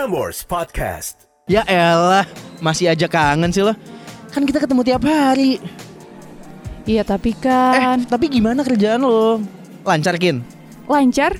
[0.00, 1.28] Prambors Podcast.
[1.44, 2.24] Ya elah,
[2.64, 3.76] masih aja kangen sih lo.
[4.32, 5.60] Kan kita ketemu tiap hari.
[6.88, 9.44] Iya tapi Eh, kan tapi gimana kerjaan lo?
[9.84, 10.40] Lancar Kin?
[10.88, 11.36] lancar.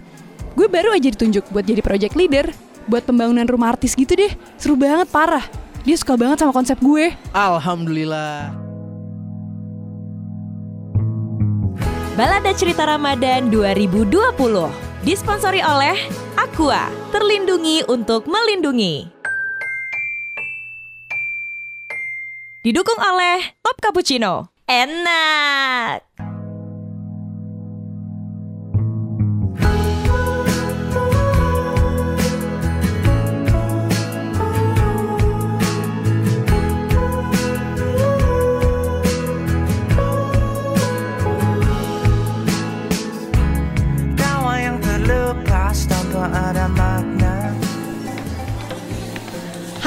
[0.53, 2.53] Gue baru aja ditunjuk buat jadi project leader
[2.85, 4.29] buat pembangunan rumah artis gitu deh.
[4.61, 5.49] Seru banget parah.
[5.89, 7.17] Dia suka banget sama konsep gue.
[7.33, 8.53] Alhamdulillah.
[12.13, 15.97] Balada Cerita Ramadan 2020 disponsori oleh
[16.37, 19.09] Aqua, terlindungi untuk melindungi.
[22.61, 24.53] Didukung oleh Top Cappuccino.
[24.69, 26.30] Enak.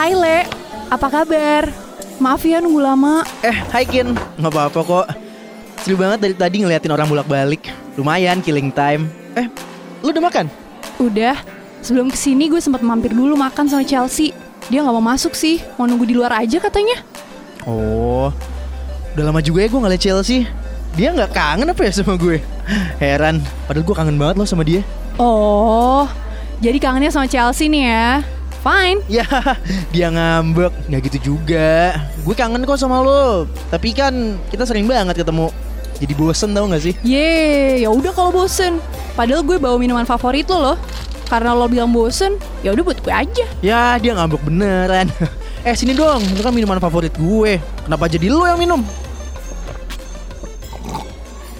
[0.03, 0.43] Hai Le,
[0.91, 1.71] apa kabar?
[2.19, 3.23] Maaf ya nunggu lama.
[3.39, 4.11] Eh, hai Kin.
[4.35, 5.07] Nggak apa-apa kok.
[5.79, 7.71] Seru banget dari tadi ngeliatin orang bolak-balik.
[7.95, 9.07] Lumayan killing time.
[9.31, 9.47] Eh,
[10.03, 10.51] lu udah makan?
[10.99, 11.39] Udah,
[11.79, 14.35] sebelum ke sini gue sempat mampir dulu makan sama Chelsea.
[14.67, 16.99] Dia nggak mau masuk sih, mau nunggu di luar aja katanya.
[17.63, 18.27] Oh,
[19.15, 20.51] udah lama juga ya gue ngeliat Chelsea.
[20.99, 22.43] Dia nggak kangen apa ya sama gue?
[22.99, 23.39] Heran,
[23.71, 24.83] padahal gue kangen banget loh sama dia.
[25.15, 26.11] Oh,
[26.59, 28.19] jadi kangennya sama Chelsea nih ya.
[28.63, 29.03] Fine.
[29.11, 29.27] Ya,
[29.91, 30.71] dia ngambek.
[30.87, 31.99] Nggak gitu juga.
[32.23, 33.43] Gue kangen kok sama lo.
[33.67, 35.51] Tapi kan kita sering banget ketemu.
[35.99, 36.95] Jadi bosen tau gak sih?
[37.05, 38.81] Yeay, ya udah kalau bosen.
[39.13, 40.77] Padahal gue bawa minuman favorit lo loh.
[41.27, 43.45] Karena lo bilang bosen, ya udah buat gue aja.
[43.63, 45.07] Ya, dia ngambek beneran.
[45.67, 46.23] eh, sini dong.
[46.23, 47.59] Itu kan minuman favorit gue.
[47.85, 48.81] Kenapa jadi lo yang minum?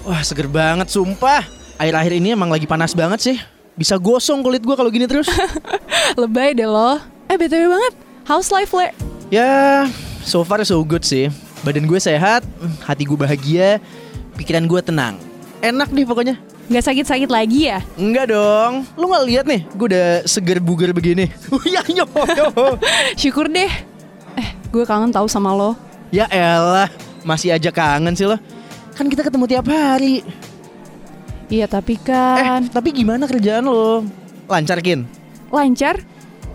[0.04, 1.44] Wah, seger banget sumpah.
[1.80, 3.36] Akhir-akhir ini emang lagi panas banget sih.
[3.74, 5.26] Bisa gosong kulit gue kalau gini terus.
[6.20, 7.02] Lebay deh lo.
[7.26, 8.94] Eh btw banget, how's life le?
[9.34, 9.90] Ya,
[10.22, 11.26] so far so good sih.
[11.66, 12.46] Badan gue sehat,
[12.86, 13.82] hati gue bahagia,
[14.38, 15.18] pikiran gue tenang.
[15.58, 16.36] Enak nih pokoknya.
[16.70, 17.82] Gak sakit-sakit lagi ya?
[17.98, 21.26] Enggak dong, lu nggak lihat nih, gue udah seger buger begini.
[21.74, 22.46] ya yo, yo.
[23.18, 23.72] Syukur deh.
[24.38, 25.74] Eh, gue kangen tahu sama lo.
[26.14, 26.92] Ya elah,
[27.26, 28.38] masih aja kangen sih lo.
[28.94, 30.22] Kan kita ketemu tiap hari.
[31.54, 34.02] Iya tapi Eh, kan tapi gimana kerjaan lo?
[34.50, 35.06] Lancar Kin?
[35.54, 36.02] lancar.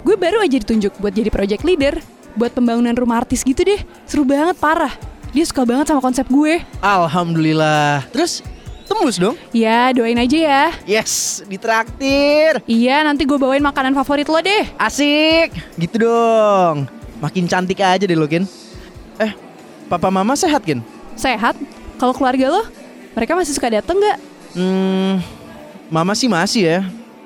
[0.03, 2.03] Gue baru aja ditunjuk buat jadi project leader
[2.35, 3.79] buat pembangunan rumah artis gitu deh.
[4.03, 4.91] Seru banget parah.
[5.31, 6.59] Dia suka banget sama konsep gue.
[6.83, 8.03] Alhamdulillah.
[8.11, 8.43] Terus
[8.91, 9.39] tembus dong?
[9.55, 10.63] Ya, doain aja ya.
[10.83, 12.59] Yes, ditraktir.
[12.67, 14.67] Iya, nanti gue bawain makanan favorit lo deh.
[14.75, 16.91] Asik, gitu dong.
[17.23, 18.43] Makin cantik aja deh lo, Kin.
[19.15, 19.31] Eh,
[19.87, 20.83] papa mama sehat, Kin?
[21.15, 21.55] Sehat?
[21.95, 22.67] Kalau keluarga lo,
[23.15, 24.17] mereka masih suka dateng nggak?
[24.53, 25.21] Hmm,
[25.89, 26.79] mama sih masih ya.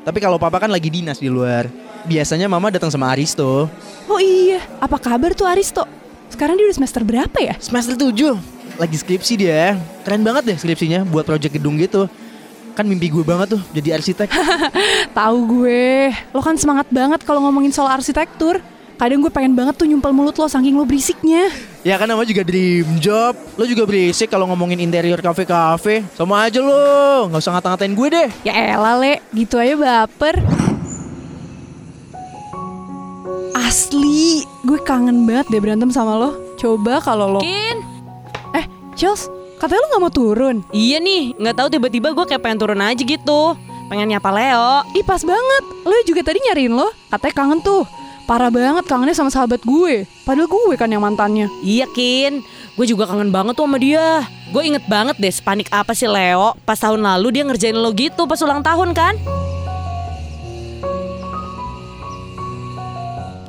[0.03, 1.71] Tapi kalau papa kan lagi dinas di luar.
[2.03, 3.71] Biasanya mama datang sama Aristo.
[4.11, 5.87] Oh iya, apa kabar tuh Aristo?
[6.27, 7.55] Sekarang dia udah semester berapa ya?
[7.63, 8.35] Semester 7.
[8.75, 9.79] Lagi skripsi dia.
[10.03, 12.11] Keren banget deh skripsinya buat proyek gedung gitu.
[12.73, 14.27] Kan mimpi gue banget tuh jadi arsitek.
[15.17, 18.59] Tahu gue, lo kan semangat banget kalau ngomongin soal arsitektur.
[18.97, 21.53] Kadang gue pengen banget tuh nyumpel mulut lo saking lo berisiknya.
[21.83, 23.35] Ya kan nama juga dream job.
[23.53, 26.03] Lo juga berisik kalau ngomongin interior kafe-kafe.
[26.15, 28.29] Sama aja lo, nggak usah ngata-ngatain gue deh.
[28.43, 30.39] Ya elah le, gitu aja baper.
[33.53, 36.31] Asli, gue kangen banget deh berantem sama lo.
[36.55, 37.39] Coba kalau lo...
[37.41, 37.77] Kin,
[38.53, 40.61] Eh, Chels, katanya lo gak mau turun?
[40.69, 43.57] iya nih, nggak tahu tiba-tiba gue kayak pengen turun aja gitu.
[43.89, 44.85] Pengen nyapa Leo.
[44.93, 46.87] Ih pas banget, lo juga tadi nyariin lo.
[47.09, 47.83] Katanya kangen tuh.
[48.23, 50.07] Parah banget kangennya sama sahabat gue.
[50.23, 51.51] Padahal gue kan yang mantannya.
[51.59, 52.39] Iya Kin,
[52.79, 54.23] gue juga kangen banget tuh sama dia.
[54.55, 58.23] Gue inget banget deh sepanik apa sih Leo pas tahun lalu dia ngerjain lo gitu
[58.23, 59.19] pas ulang tahun kan?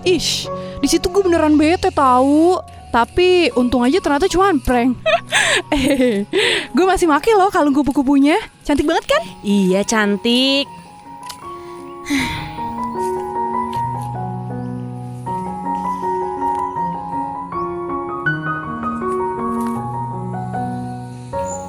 [0.05, 0.51] Ish,
[0.83, 2.59] di situ gue beneran bete tahu.
[2.91, 4.95] Tapi untung aja ternyata cuma prank.
[5.75, 6.23] eh,
[6.71, 8.39] gue masih make loh kalung kupu-kupunya.
[8.63, 9.23] Cantik banget kan?
[9.43, 10.84] Iya cantik.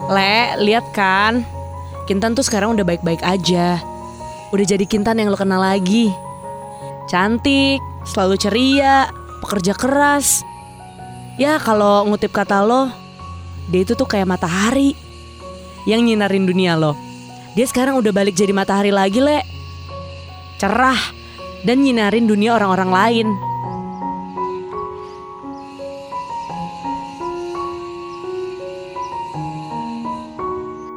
[0.06, 1.42] Le, lihat kan?
[2.06, 3.82] Kintan tuh sekarang udah baik-baik aja.
[4.54, 6.14] Udah jadi Kintan yang lo kenal lagi.
[7.10, 9.10] Cantik, selalu ceria,
[9.42, 10.46] pekerja keras.
[11.42, 12.94] Ya kalau ngutip kata lo,
[13.74, 14.94] dia itu tuh kayak matahari
[15.90, 16.94] yang nyinarin dunia lo.
[17.58, 19.42] Dia sekarang udah balik jadi matahari lagi, Le.
[20.62, 21.00] Cerah
[21.66, 23.28] dan nyinarin dunia orang-orang lain.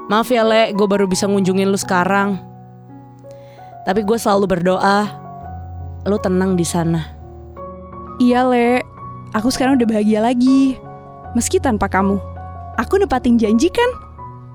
[0.09, 2.41] Maaf ya Le, gue baru bisa ngunjungin lu sekarang.
[3.85, 5.05] Tapi gue selalu berdoa
[6.09, 7.13] lu tenang di sana.
[8.17, 8.81] Iya, Le.
[9.37, 10.81] Aku sekarang udah bahagia lagi.
[11.37, 12.17] Meski tanpa kamu.
[12.81, 13.91] Aku nepatin janji kan?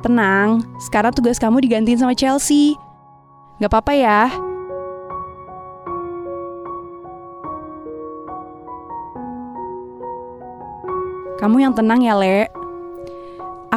[0.01, 2.73] Tenang, sekarang tugas kamu digantiin sama Chelsea.
[3.61, 4.33] Gak apa-apa ya.
[11.38, 12.62] Kamu yang tenang ya, Le.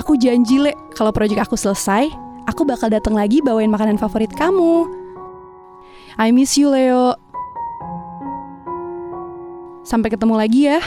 [0.06, 2.14] Aku janji, Le, kalau proyek aku selesai,
[2.46, 4.86] aku bakal datang lagi bawain makanan favorit kamu.
[6.14, 7.18] I miss you, Leo.
[9.82, 10.78] Sampai ketemu lagi ya.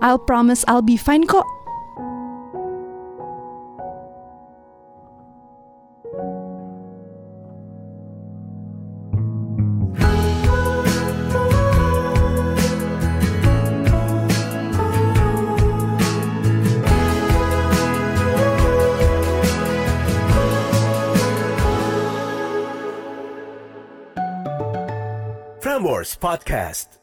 [0.00, 1.44] I'll promise I'll be fine kok.
[26.14, 26.95] Podcast.